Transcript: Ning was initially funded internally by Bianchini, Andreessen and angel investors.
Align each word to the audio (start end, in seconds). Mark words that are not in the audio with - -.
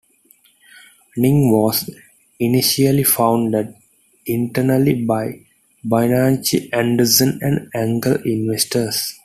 Ning 1.15 1.51
was 1.51 1.87
initially 2.39 3.03
funded 3.03 3.75
internally 4.25 5.05
by 5.05 5.45
Bianchini, 5.85 6.71
Andreessen 6.71 7.37
and 7.43 7.69
angel 7.75 8.15
investors. 8.25 9.19